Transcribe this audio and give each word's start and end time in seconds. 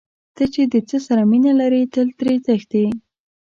ته 0.35 0.43
چې 0.53 0.61
د 0.73 0.75
څه 0.89 0.97
سره 1.07 1.23
مینه 1.31 1.51
لرې 1.59 1.81
تل 1.93 2.07
ترې 2.17 2.33
تښتې. 2.45 2.85